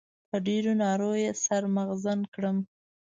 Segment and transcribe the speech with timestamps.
[0.29, 2.57] په ډېرو نارو يې سر مغزن کړم.